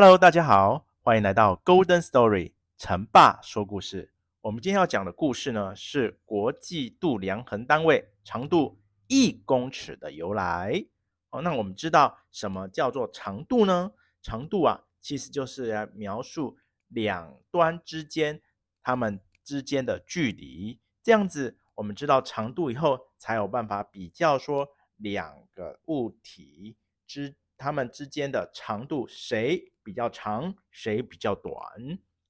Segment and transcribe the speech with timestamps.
[0.00, 4.12] Hello，大家好，欢迎来到 Golden Story，成爸说故事。
[4.42, 10.86] 我们今天要讲的故事呢，是国际度量衡单位长度一公尺的由来。
[11.30, 13.90] 哦，那我们知道什么叫做长度呢？
[14.22, 16.56] 长度啊，其实就是来描述
[16.86, 18.40] 两端之间
[18.84, 20.78] 它们之间的距离。
[21.02, 31.54] 这样子，我们知道长度以后，才有办法比较说两个物体之它们之间的长度谁比较长，谁比较短？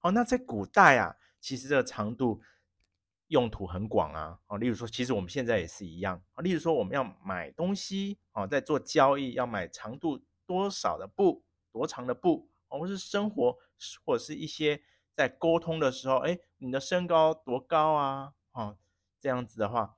[0.00, 2.42] 哦，那在古代啊，其实这个长度
[3.28, 4.40] 用途很广啊。
[4.48, 6.42] 哦，例如说，其实我们现在也是一样啊。
[6.42, 13.56] 例如说，我们要买东西啊，在做交易要买长度多少的布，多长的布，或是生活
[14.04, 14.82] 或者是一些
[15.14, 18.32] 在沟通的时候，哎，你的身高多高啊？
[18.50, 18.76] 啊，
[19.20, 19.96] 这样子的话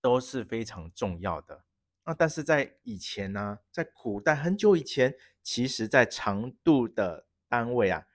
[0.00, 1.64] 都是非常重要的。
[2.04, 5.14] 那但是在以前呢，在古代很久以前。
[5.44, 8.06] 其实，在长度的单位啊，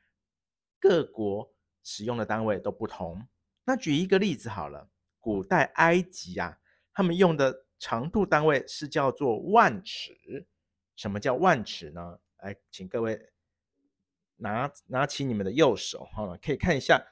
[0.79, 3.27] 各国使用的单位都不同。
[3.65, 6.57] 那举一个例子好了，古代埃及啊，
[6.93, 10.47] 他们用的长度单位是叫做万尺。
[10.95, 12.21] 什么叫万尺呢？
[12.37, 13.33] 来，请各位
[14.37, 17.07] 拿拿起你们的右手，哈，可以看一下，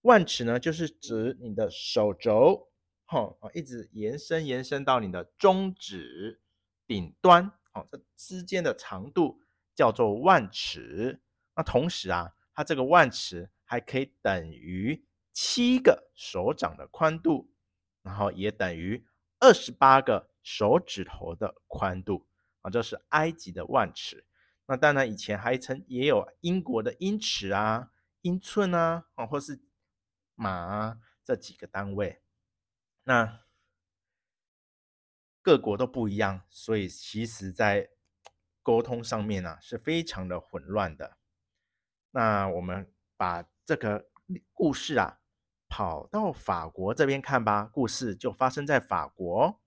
[0.00, 2.71] 万尺呢，就是指你的手肘，
[3.18, 6.40] 哦，一直延伸延伸到你的中指
[6.86, 7.52] 顶端。
[7.74, 9.40] 哦，这之间的长度
[9.74, 11.20] 叫做万尺。
[11.54, 17.50] 那同时啊，它这个万尺还可以等于七个手掌的宽度，
[18.02, 19.04] 然后也等于
[19.38, 22.26] 二十八个手指头的宽度
[22.60, 22.70] 啊。
[22.70, 24.24] 这是埃及的万尺。
[24.66, 27.90] 那当然，以前还曾也有英国的英尺啊、
[28.22, 29.60] 英寸啊，啊，或是
[30.34, 32.20] 码啊这几个单位。
[33.04, 33.40] 那
[35.40, 37.90] 各国都不一样，所以其实在
[38.62, 41.18] 沟通上面呢、啊、是非常的混乱的。
[42.12, 44.08] 那我们把这个
[44.52, 45.18] 故事啊
[45.68, 47.64] 跑到法国这边看吧。
[47.64, 49.60] 故事就发生在法国。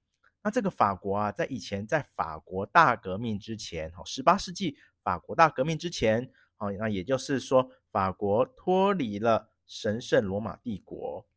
[0.44, 11.28] 那这个法国啊，在以前在法国大革命之前，哦，十八世纪法国大革命之前，哦，那也就是说法国脱离了神圣罗马帝国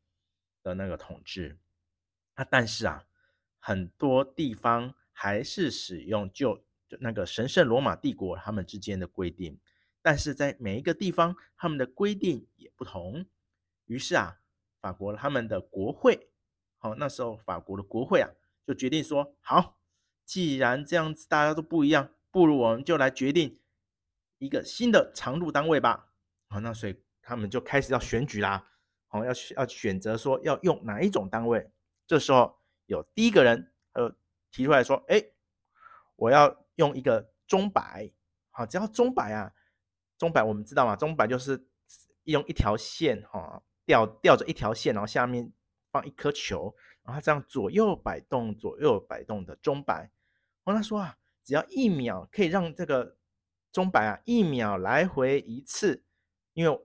[0.63, 1.59] 的那个统治。
[2.39, 3.05] 那但是啊。
[3.61, 6.65] 很多地方还是使用就
[7.01, 9.59] 那个神圣罗马帝国他们之间的规定，
[10.01, 13.27] 但是在每一个地方他们的规定也不同。
[13.87, 14.39] 于是啊，
[14.81, 16.31] 法国他们的国会，
[16.79, 18.31] 好，那时候法国的国会啊，
[18.65, 19.79] 就决定说，好，
[20.25, 23.61] 既然这样子大家都不一样，不如我们就来决定
[24.39, 26.15] 一个新的长度单位吧。
[26.49, 28.67] 好，那所以他们就开始要选举啦，
[29.09, 31.71] 好，要要选择说要用哪一种单位。
[32.09, 32.57] 这时候。
[32.89, 34.17] 有第一个人，呃，
[34.51, 35.23] 提出来说：“哎，
[36.17, 38.11] 我要用一个钟摆，
[38.49, 39.53] 好，只要钟摆啊，
[40.17, 41.69] 钟摆我们知道嘛，钟摆就是
[42.23, 45.53] 用一条线，哈，吊吊着一条线，然后下面
[45.93, 50.11] 放一颗球，然后这样左右摆动，左右摆动的钟摆。
[50.65, 53.19] 我他说啊，只要一秒可以让这个
[53.71, 56.03] 钟摆啊一秒来回一次，
[56.55, 56.81] 因为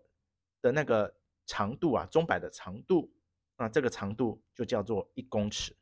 [0.62, 3.13] 的那个长度啊，钟摆的长度，
[3.58, 5.75] 那这个长度就叫做一公尺。”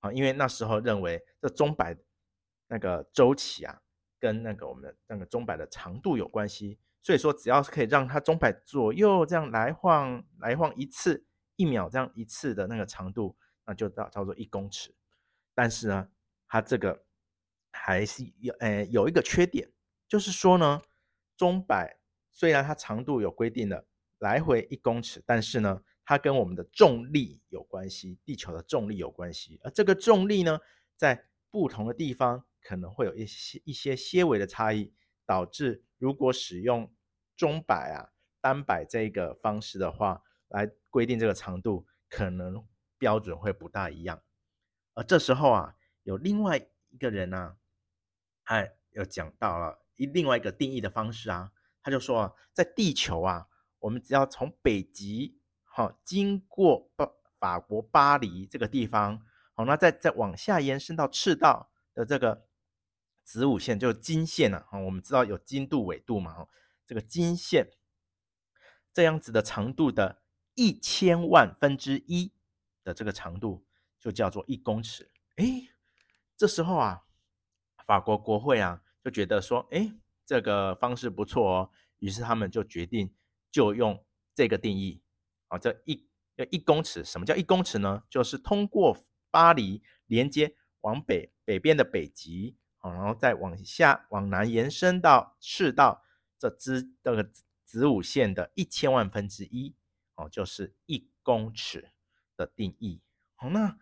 [0.00, 1.96] 啊，因为那时候认为这钟摆
[2.68, 3.82] 那个周期啊，
[4.20, 11.26] 跟那个我们的那个钟摆的长度有关系，所以说只要是可以让它钟摆左右这样来晃来晃一次，
[11.56, 13.36] 一秒这样一次的那个长度，
[13.66, 14.94] 那就叫叫做一公尺。
[15.52, 16.08] 但是呢，
[16.46, 17.04] 它这个
[17.72, 19.68] 还是有呃有一个缺点，
[20.06, 20.80] 就是说呢，
[21.36, 21.98] 钟摆
[22.30, 23.84] 虽然它长度有规定的
[24.18, 25.82] 来回一公尺，但是呢。
[26.08, 30.58] 它跟我们的重力有关系，地球的重力有关系，而这个重力呢，
[30.96, 34.94] 在不同的地方可能会有一些一些些微的差异，
[35.26, 36.90] 导致如果使用
[37.36, 38.08] 钟摆啊
[38.40, 42.66] 单摆这个方式的话，来规定这个长度，可能
[42.96, 44.22] 标准会不大一样。
[44.94, 46.56] 而这时候啊，有另外
[46.88, 47.56] 一个人呢、啊，
[48.44, 51.52] 他有讲到了一另外一个定义的方式啊，
[51.82, 53.46] 他就说啊，在地球啊，
[53.80, 55.37] 我们只要从北极
[55.78, 57.08] 好、哦、经过巴
[57.38, 59.16] 法国巴黎这个地方，
[59.54, 62.48] 好、哦，那再再往下延伸到赤道的这个
[63.22, 66.48] 子午线，就是经线啊，哦、我们知道有经度纬度嘛，哦，
[66.84, 67.70] 这个经线
[68.92, 70.20] 这样子的长度的
[70.56, 72.32] 一千万分之一
[72.82, 73.64] 的这个长度，
[74.00, 75.08] 就叫做一公尺。
[75.36, 75.68] 诶，
[76.36, 77.04] 这时候啊，
[77.86, 79.92] 法国国会啊就觉得说，诶，
[80.26, 81.70] 这个方式不错哦，
[82.00, 83.14] 于是他们就决定
[83.52, 84.04] 就用
[84.34, 85.00] 这个定义
[85.48, 86.08] 啊，这一
[86.50, 88.02] 一公尺，什么叫一公尺呢？
[88.08, 88.96] 就是通过
[89.30, 96.02] 巴黎连接往北北边的北极，啊，然后再往下往南延伸到赤道
[96.38, 97.30] 这支这个
[97.64, 99.74] 子午线的一千万分之一，
[100.14, 101.90] 哦，就是一公尺
[102.36, 103.02] 的定义。
[103.34, 103.76] 好，那。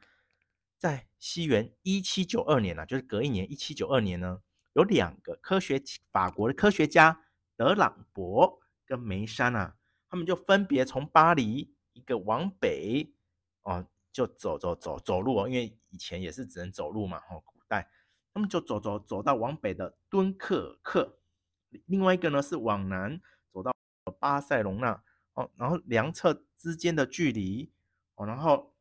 [0.79, 4.43] 在西元一七九二年呢、就是隔一年一七九二年呢，
[4.75, 5.83] 有两个科学
[6.13, 7.25] 法国的科学家
[7.57, 9.76] 德朗博跟梅山啊，
[10.09, 13.15] 他们就分别从巴黎一个往北
[13.63, 17.91] 哦，就走走走走路哦，因为以前也是只能走路嘛，哦，古代
[18.33, 21.19] 他们就走走走到往北的敦刻尔克，
[21.87, 23.21] 另外一个呢是往南
[23.53, 23.73] 走到
[24.19, 25.03] 巴塞隆纳
[25.35, 27.73] 哦，然后两侧之间的距离
[28.15, 28.73] 哦，然后。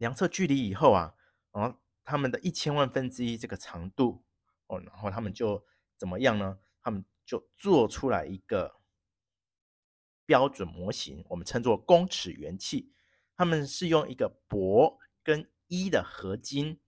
[0.00, 1.14] 两侧距离以后啊，
[1.52, 4.24] 然后他们的一千万分之一这个长度
[4.66, 5.62] 哦，然后他们就
[5.98, 6.58] 怎么样呢？
[6.80, 8.79] 他们就做出来一个
[10.30, 12.92] 标准模型，我们称作公尺圆器。
[13.34, 16.78] 他们是用一个铂跟銥的合金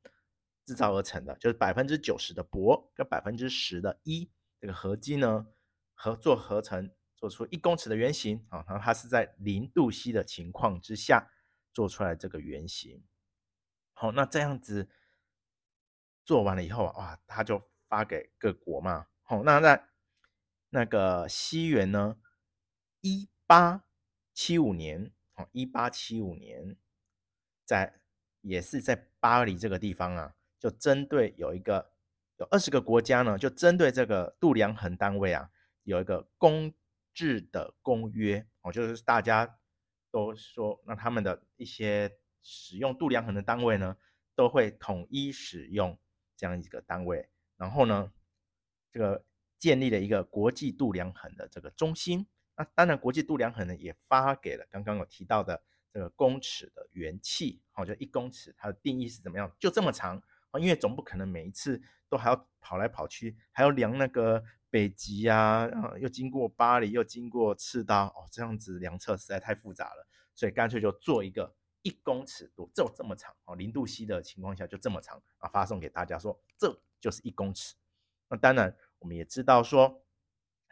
[0.64, 4.30] 制造而成的，就是百分之九十的铂跟百分之十的銥
[4.60, 5.48] 这个合金呢，
[5.94, 8.64] 合作合成做出一公尺的圆形啊。
[8.68, 11.28] 然后它是在零度 C 的情况之下。
[11.74, 13.02] 做出来这个圆形，
[13.94, 14.90] 好，那这样子
[16.22, 19.06] 做完了以后，哇，他就发给各国嘛。
[19.22, 19.88] 好，那在
[20.68, 22.18] 那个西元呢，
[23.00, 23.84] 一八
[24.32, 26.74] 七五年，哦，一八七五年，
[27.66, 28.00] 在
[28.40, 31.92] 也是在巴黎这个地方啊，就针对有一个
[32.38, 35.50] 有二十个国家呢，就针对这个度量衡单位啊，
[35.82, 36.72] 有一个公
[37.12, 39.58] 制的公约，哦，就是大家。
[40.10, 43.96] 都说，那他们的一些使用度量衡的单位呢，
[44.34, 45.98] 都会统一使用
[46.36, 47.30] 这样一个单位。
[47.56, 48.12] 然后呢，
[48.90, 49.24] 这个
[49.58, 52.26] 建立了一个国际度量衡的这个中心。
[52.56, 55.62] 那当然，国际度量衡呢也发给了刚刚有提到的
[55.92, 59.50] 这个公尺的元器，好，就一公尺，它的定义是怎么样？
[59.58, 64.44] 就这么长啊，因为总不可能每一次都还要跑来跑去，还要量那个。
[64.72, 65.68] 北极啊，
[66.00, 77.74] 又经过巴黎，又经过赤道，哦，这样子量测实在太复杂了，所以干脆就做一个一公尺多，就这么长哦，零度 C 的情况下就这么长啊，发送给大家说，这就是一公尺。
[78.28, 80.02] 那当然，我们也知道说，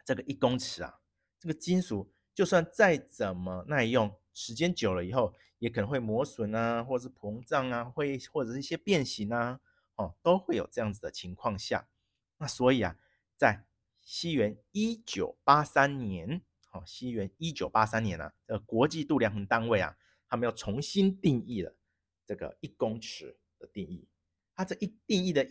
[0.03, 0.99] 这个一公尺啊，
[1.41, 9.59] 这个金属就算再怎么耐用，时间久了以后也可能会磨损啊，或者是膨胀啊，会或者是一些变形啊，
[9.95, 11.89] 哦，都会有这样子的情况下。
[12.37, 12.95] 那所以啊，
[13.35, 13.65] 在
[14.01, 19.97] 西元一九八三年，好，西元一九八三年啊，呃国际度量衡单位啊，
[20.27, 21.75] 他们又重新定义了
[22.23, 24.07] 这个一公尺的定义。
[24.53, 25.47] 它这一定义的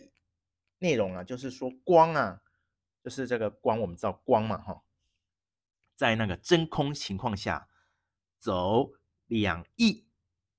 [0.79, 2.41] 内容啊，就是说光啊，
[3.03, 4.81] 就是这个光，我们知道光嘛，哈，
[6.01, 7.69] 在那个真空情况下，
[8.39, 8.93] 走
[9.27, 10.07] 两亿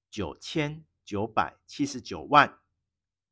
[0.08, 2.60] 九千九百七十九万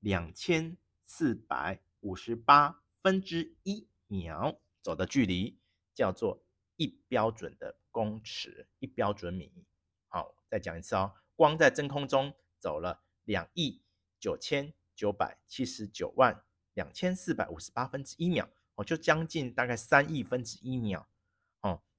[0.00, 3.86] 两千四百五十八分之一。
[4.08, 5.56] 秒走的距离
[5.94, 6.42] 叫做
[6.74, 9.64] 一标准的公尺，一标准米。
[10.08, 13.80] 好，再讲一次哦，光在真空中走了两亿
[14.18, 16.42] 九千九百七十九万
[16.74, 21.06] 两千四百五十八分之一秒，哦，就将近大概三亿分之一秒，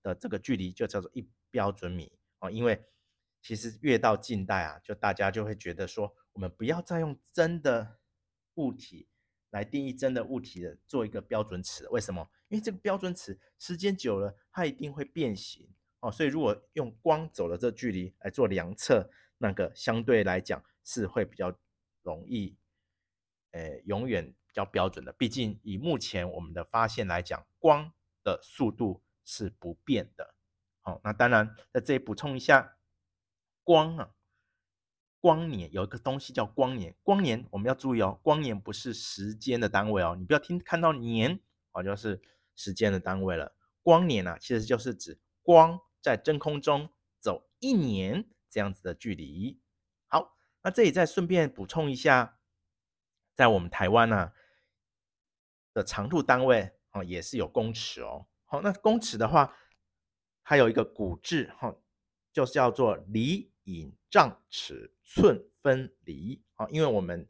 [0.01, 2.11] 的这个距离就叫做一标准米。
[2.39, 2.83] 哦，因为
[3.41, 7.99] 其实越到近代啊，就大家就会觉得说，我们不要再用真的
[8.55, 9.07] 物体。
[9.51, 12.25] 来定义真的物体的做一个标准尺，为什么？
[12.47, 16.09] 因为这个标准尺时间久了，它一定会变形哦。
[16.09, 21.53] 所以如果用光走的这距离来做量测，那个相对来讲是会比较
[22.01, 22.55] 容易，
[23.51, 25.11] 呃，永远比较标准的。
[25.11, 27.91] 毕竟以目前我们的发现来讲，光
[28.23, 30.35] 的速度是不变的。
[30.81, 32.77] 好，那当然在这里补充一下，
[33.63, 34.15] 光啊。
[35.19, 41.39] 光年有一个东西叫光年，光年我们要注意哦，光年不是时间的单位哦，你不要听看到年
[41.73, 42.19] 哦，就是
[42.55, 43.55] 时间的单位了。
[43.83, 49.61] 光年啊，其实就是指光在真空中走一年这样子的距离。
[50.07, 52.39] 好，那这里再顺便补充一下，
[53.35, 54.33] 在我们台湾呢、啊、
[55.71, 58.25] 的长度单位哦，也是有公尺哦。
[58.51, 59.55] 好，那公尺的话，
[60.41, 61.73] 还有一个古制哈，
[62.33, 66.43] 就是叫做里、引、丈、尺、寸、分、厘。
[66.55, 67.25] 啊，因为我们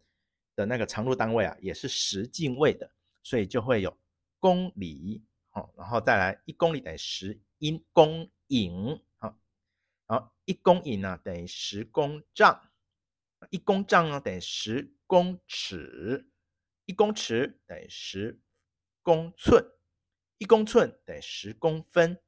[0.55, 3.95] 的那个长度单位啊，也是十进位的，所以就会有
[4.39, 5.23] 公里。
[5.49, 8.99] 好，然后再来一公里等于十一公隐。
[9.19, 9.39] 好，
[10.07, 12.71] 然后一公隐呢等于十公丈，
[13.51, 16.31] 一公丈呢等于十公尺，
[16.85, 18.41] 一公尺等于十
[19.03, 19.63] 公寸。
[20.41, 22.19] 一公寸等于十公分，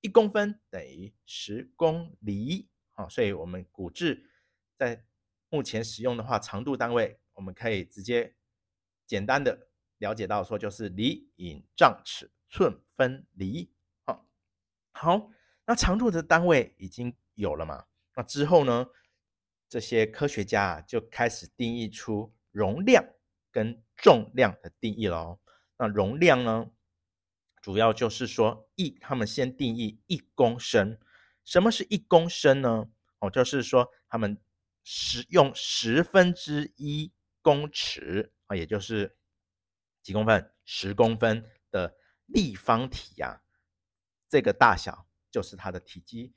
[0.00, 2.68] 一公分等于十公里。
[2.92, 4.30] 好，所以我们古制
[4.76, 5.04] 在
[5.48, 8.36] 目前使用的话，长度单位我们可以直接
[9.08, 13.72] 简单的了解到说，就是里、引、丈、尺、寸、分、厘。
[14.04, 14.24] 好，
[14.92, 15.32] 好，
[15.66, 17.86] 那长度的单位已经有了嘛？
[18.14, 18.86] 那之后呢，
[19.68, 23.04] 这些科学家就开始定义出容量
[23.50, 25.40] 跟重量的定义喽。
[25.76, 26.70] 那容量呢？
[27.68, 30.98] 主要就是说，一他们先定义一公升，
[31.44, 32.88] 什么是一公升呢？
[33.18, 34.40] 哦，就是说他们
[34.82, 39.18] 使用十分之一公尺啊，也就是
[40.02, 40.50] 几公分？
[40.64, 41.94] 十公分的
[42.24, 43.42] 立方体呀，
[44.30, 46.32] 这个大小就是它的体积，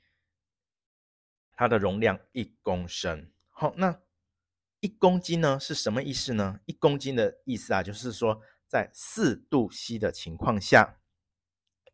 [1.54, 3.32] 它的容量一公升。
[3.48, 4.02] 好，那
[4.80, 6.60] 一公斤呢是什么意思呢？
[6.66, 10.98] 一公斤的意思啊，就是说在四度 C 的情况下。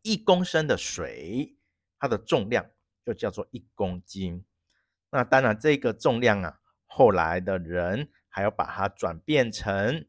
[0.01, 1.55] 一公升的水，
[1.99, 2.69] 它的重量
[3.05, 4.45] 就叫做一公斤。
[5.11, 10.05] 那当然，这个重量啊，后来的人还要把它转变成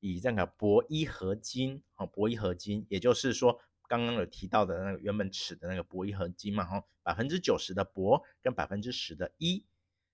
[0.00, 9.64] 以这个铂一合金，哦，铂一合金，也就是说刚刚有提到的那个原本尺的那个铂一合金嘛，哈，百分之九十的铂跟百分之十的一，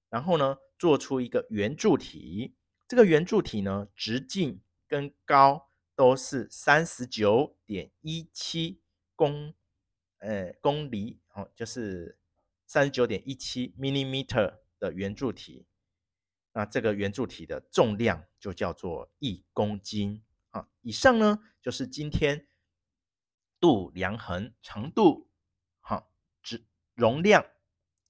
[0.08, 2.54] 然后呢，做出一个圆柱体。
[2.86, 8.80] 这个圆柱体呢，直径跟高都是三十九点一七。
[9.18, 9.52] 公，
[10.18, 12.16] 呃，公里哦，就是
[12.68, 15.66] 三十九点一七 millimeter 的圆柱体，
[16.52, 20.68] 那这个圆柱体的重量就叫做一公斤啊。
[20.82, 22.46] 以上呢，就是今天
[23.58, 25.28] 度量衡长度、
[25.80, 27.44] 好，质容量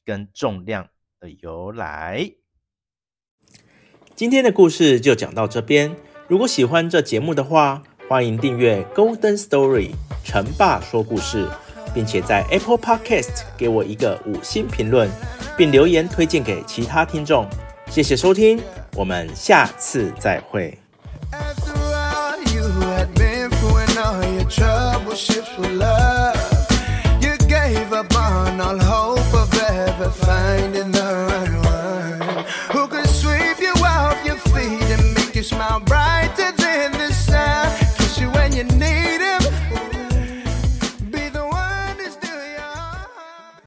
[0.04, 2.34] 跟重量的由来。
[4.14, 5.96] 今天的故事就讲到这边。
[6.28, 9.90] 如果喜欢这节目的话，欢迎订阅 Golden Story
[10.24, 11.46] 成爸说故事，
[11.92, 15.10] 并且在 Apple Podcast 给我一个五星评论，
[15.58, 17.46] 并留言推荐给其他听众。
[17.90, 18.62] 谢谢收听，
[18.96, 20.78] 我们下次再会。